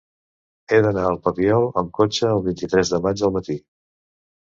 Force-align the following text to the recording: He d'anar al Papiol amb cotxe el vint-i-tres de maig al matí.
He 0.73 0.79
d'anar 0.85 1.03
al 1.09 1.19
Papiol 1.27 1.69
amb 1.83 1.93
cotxe 2.01 2.33
el 2.33 2.43
vint-i-tres 2.51 2.97
de 2.97 3.05
maig 3.09 3.27
al 3.31 3.39
matí. 3.41 3.63